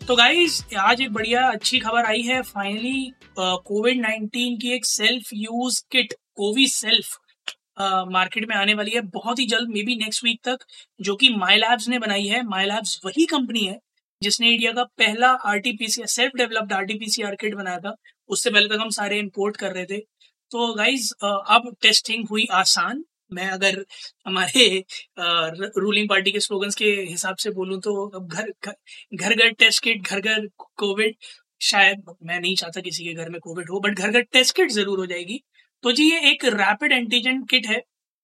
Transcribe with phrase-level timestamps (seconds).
[0.00, 5.28] तो गाइज़ आज एक बढ़िया अच्छी खबर आई है। फाइनली कोविड नाइन्टीन की एक self
[5.34, 6.12] use kit
[6.68, 7.18] CoviSelf
[8.12, 10.64] market में आने वाली है। बहुत ही जल्द मे बी नेक्स्ट वीक तक,
[11.00, 13.78] जो कि माई लैब्स ने बनाई है। माई लैब्स वही कंपनी है,
[14.22, 17.94] जिसने इंडिया का पहला RTPCR self developed RTPCR kit बनाया था।
[18.28, 23.04] उससे पहले तक हम सारे इम्पोर्ट कर रहे थे। तो गाइज़ अब टेस्टिंग हुई आसान।
[23.32, 23.84] मैं अगर
[24.26, 24.64] हमारे
[25.78, 28.50] रूलिंग पार्टी के स्लोगन्स के हिसाब से बोलूँ तो अब घर
[29.14, 30.46] घर घर टेस्ट किट घर घर
[30.78, 31.16] कोविड
[31.60, 34.70] शायद मैं नहीं चाहता किसी के घर में कोविड हो बट घर घर टेस्ट किट
[34.72, 35.40] ज़रूर हो जाएगी।
[35.84, 37.80] तो जी, ये एक रैपिड एंटीजन किट है,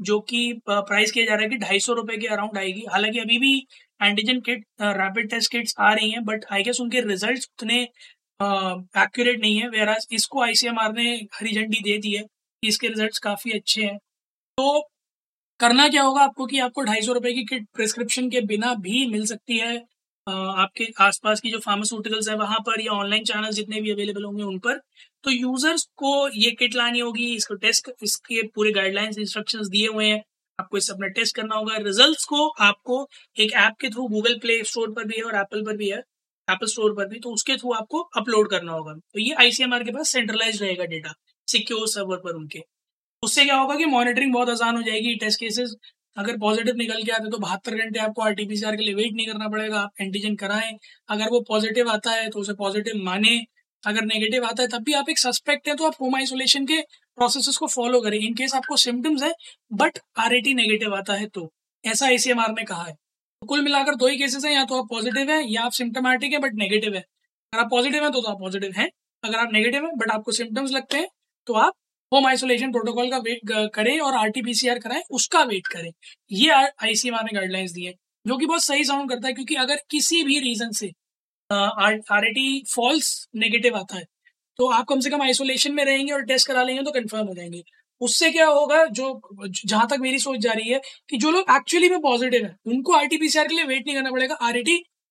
[0.00, 3.18] जो कि प्राइस किया जा रहा है कि ढाई सौ रुपए के अराउंड आएगी। हालाँकि
[3.20, 3.56] अभी भी
[4.00, 7.80] antigen kit rapid test kits आ रही हैं बट आई गेस उनके रिज़ल्ट उतने
[8.40, 12.24] एक्यूरेट नहीं है वेराज इसको आईसीएमआर ने हरी झंडी दे दी है
[12.62, 13.96] इसके रिजल्ट्स काफ़ी अच्छे हैं।
[14.58, 14.80] तो
[15.60, 19.06] करना क्या होगा आपको कि आपको ढाई सौ रुपए की किट प्रिस्क्रिप्शन के बिना भी
[19.06, 19.76] मिल सकती है।
[20.26, 24.42] आपके आसपास की जो फार्मास्यूटिकल्स है वहाँ पर या ऑनलाइन चैनल जितने भी अवेलेबल होंगे
[24.42, 24.80] उन पर।
[25.24, 30.06] तो यूज़र्स को ये किट लानी होगी, इसको टेस्ट इसके पूरे गाइडलाइंस इंस्ट्रक्शंस दिए हुए
[30.06, 30.22] हैं।
[30.58, 33.06] आपको इससे अपना टेस्ट करना होगा। रिजल्ट्स को आपको
[33.36, 35.98] एक ऐप के थ्रू गूगल प्ले स्टोर पर भी है और एप्पल पर भी है।
[36.48, 39.92] एप्पल स्टोर पर भी। तो उसके थ्रू आपको अपलोड करना होगा। तो ये आईसीएमआर के
[39.92, 41.14] पास सेंट्रलाइज रहेगा डेटा
[41.48, 42.60] सिक्योर सर्वर पर उनके।
[43.22, 45.74] उससे क्या होगा कि मॉनिटरिंग बहुत आसान हो जाएगी टेस्ट केसेस
[46.16, 49.48] अगर पॉजिटिव निकल के आते तो बहत्तर घंटे आपको आरटीपीसीआर के लिए वेट नहीं करना
[49.48, 50.72] पड़ेगा आप एंटीजन कराएँ।
[51.08, 53.36] अगर वो पॉजिटिव आता है तो उसे पॉजिटिव माने।
[53.82, 56.80] अगर नेगेटिव आता है तब भी आप एक सस्पेक्ट है तो आप होम आइसोलेशन के
[57.18, 59.32] प्रोसेस को फॉलो करें। इन केस आपको सिम्टम्स है
[59.72, 61.48] बट आर नेगेटिव आता है तो।
[61.84, 64.88] ऐसा आईसीएमआर ने कहा है। तो कुल मिलाकर दो ही केसेस हैं या तो आप
[64.90, 68.28] पॉजिटिव है या आप सिम्टोमेटिक है बट नेगेटिव है। अगर आप पॉजिटिव है तो, तो
[68.28, 68.88] आप पॉजिटिव हैं।
[69.24, 71.08] अगर आप नेगेटिव है बट आपको सिम्टम्स लगते हैं
[71.46, 71.74] तो आप
[72.12, 73.40] होम आइसोलेशन प्रोटोकॉल का वेट
[73.74, 75.90] करें और आरटीपीसीआर कराएँ उसका वेट करें।
[76.32, 77.92] ये आईसीएमआर ने गाइडलाइंस दी है
[78.26, 80.86] जो कि बहुत सही साउंड करता है क्योंकि अगर किसी भी रीजन से
[81.50, 84.04] आर आई फॉल्स नेगेटिव आता है
[84.58, 87.34] तो आप कम से कम आइसोलेशन में रहेंगे और टेस्ट करा लेंगे तो कंफर्म हो
[87.34, 87.62] जाएँगे।
[88.00, 89.20] उससे क्या होगा जो
[89.64, 90.80] जहाँ तक मेरी सोच जा रही है
[91.10, 93.96] कि जो लोग एक्चुअली में पॉजिटिव है उनको पी सी आर के लिए वेट नहीं
[93.96, 94.62] करना पड़ेगा आर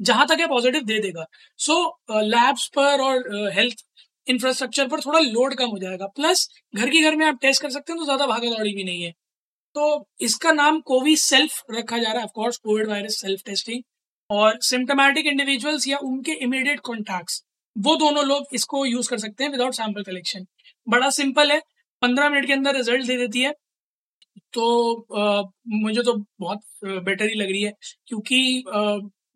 [0.00, 1.24] जहाँ तक है पॉजिटिव दे देगा।
[1.58, 3.84] सो so, लैब्स पर और हेल्थ
[4.28, 7.70] इंफ्रास्ट्रक्चर पर थोड़ा लोड कम हो जाएगा। प्लस घर के घर में आप टेस्ट कर
[7.70, 9.12] सकते हैं तो ज़्यादा भागा दौड़ी भी नहीं है।
[9.76, 13.82] तो इसका नाम कोवी सेल्फ रखा जा रहा है of course Covid virus self testing
[14.30, 17.42] और सिम्टोमेटिक इंडिविजुअल्स या उनके इमीडिएट कॉन्टैक्ट्स
[17.76, 20.46] वो दोनों लोग इसको यूज़ कर सकते हैं विदाउट सैंपल कलेक्शन
[20.86, 21.60] बड़ा सिंपल है
[22.02, 23.52] पंद्रह मिनट के अंदर रिज़ल्ट दे देती है।
[24.54, 24.64] तो
[25.14, 27.72] आ, मुझे तो बहुत बेटर ही लग रही है
[28.08, 28.62] क्योंकि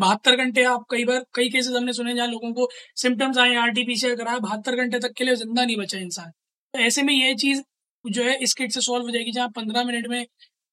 [0.00, 3.70] बहत्तर घंटे आप कई बार, कई केसेस हमने सुने जहाँ लोगों को सिम्टम्स आए आर
[3.70, 6.30] टी पीसीआर कराया बहत्तर घंटे तक के लिए ज़िंदा नहीं बचा इंसान
[6.74, 7.62] तो ऐसे में ये चीज़
[8.04, 10.20] जो है, इस किट से सॉल्व हो जाएगी जहाँ पंद्रह मिनट में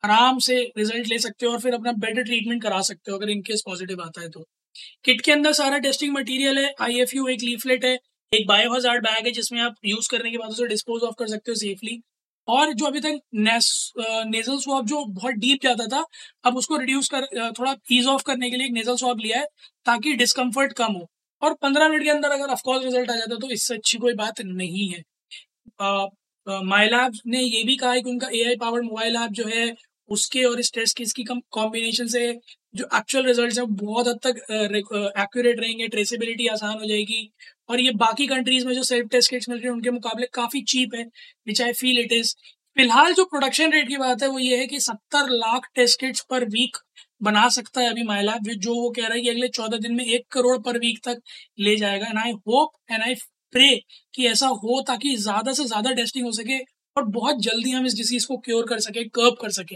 [0.04, 3.30] आराम से रिज़ल्ट ले सकते हो और फिर अपना बेटर ट्रीटमेंट करा सकते हो, अगर
[3.30, 4.44] इनकेस पॉजिटिव आता है तो।
[5.06, 7.94] किट के अंदर सारा टेस्टिंग मटेरियल है आई एफ़ यू एक लीफलेट है,
[8.32, 8.72] एक बायो
[9.02, 12.02] बैग है जिसमें आप यूज़ करने के बाद उसे डिस्पोज ऑफ़ कर सकते हो सेफली
[12.48, 16.04] और जो अभी तक नेजल स्वाब जो बहुत डीप जाता था,
[16.46, 17.26] अब उसको रिड्यूस कर
[17.60, 19.46] थोड़ा ईज ऑफ़ करने के लिए एक नेजल स्वाब लिया है
[19.86, 21.08] ताकि डिस्कम्फर्ट कम हो।
[21.42, 24.42] और पंद्रह मिनट के अंदर अगर ऑफकोर्स रिज़ल्ट आ जाता तो इससे अच्छी कोई बात
[24.44, 25.02] नहीं है।
[26.48, 29.46] माई लैब ने ये भी कहा है कि उनका A I powered mobile app जो
[29.48, 29.74] है,
[30.10, 32.32] उसके और इस टेस्ट केस की कॉम्बिनेशन से
[32.78, 34.38] जो एक्चुअल रिज़ल्ट है बहुत हद तक
[35.18, 37.30] एक्यूरेट रहेंगे ट्रेसेबिलिटी आसान हो जाएगी।
[37.70, 40.62] और ये बाकी कंट्रीज़ में जो सेल्फ टेस्ट किट्स मिल रही है, उनके मुकाबले काफ़ी
[40.66, 41.04] चीप है
[41.48, 42.36] which I feel it is
[42.78, 46.26] फ़िलहाल जो प्रोडक्शन रेट की बात है, वो ये है कि सत्तर lakh test kits
[46.30, 46.78] per week
[47.22, 50.04] बना सकता है अभी माइलैब जो वो कह रहा है कि अगले चौदह दिन में
[50.06, 51.22] एक करोड़ पर वीक तक
[51.60, 53.16] ले जाएगा। And I hope and I
[53.54, 53.70] pray
[54.14, 56.58] कि ऐसा हो ताकि ज़्यादा से ज़्यादा टेस्टिंग हो सके
[56.96, 59.76] और बहुत जल्दी हम इस डिसीज को क्योर कर सके कर्व कर सके।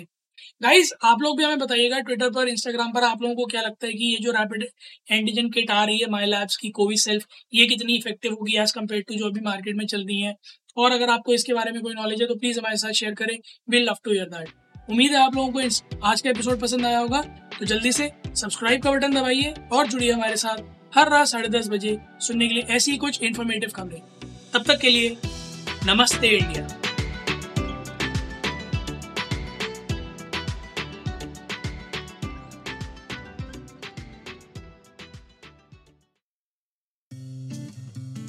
[0.62, 3.88] गाइस आप लोग भी हमें बताइएगा ट्विटर पर इंस्टाग्राम पर, आप लोगों को क्या लगता
[3.88, 4.68] है कि ये जो रैपिड
[5.12, 8.72] एंटीजन किट आ रही है माई लैब्स की कोविड सेल्फ ये कितनी इफ़ेक्टिव होगी एज
[8.72, 10.36] कंपेयर टू जो अभी मार्केट में चल रही है?
[10.78, 13.38] और अगर आपको इसके बारे में कोई नॉलेज है तो प्लीज़ हमारे साथ शेयर करें।
[13.70, 17.00] Will love to hear that उम्मीद है आप लोगों को आज का एपिसोड पसंद आया
[17.00, 17.22] होगा।
[17.60, 20.64] तो जल्दी से सब्सक्राइब का बटन दबाइए और जुड़िए हमारे साथ
[20.96, 24.02] हर रात साढ़े दस बजे सुनने के लिए ऐसी कुछ इन्फॉर्मेटिव खबरें।
[24.54, 25.18] तब तक के लिए,
[25.86, 26.81] नमस्ते इंडिया।